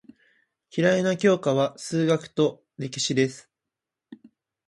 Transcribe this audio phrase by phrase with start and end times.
[0.75, 3.51] 嫌いな教科は数学と歴史です。